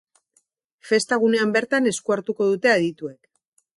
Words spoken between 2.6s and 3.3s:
adituek.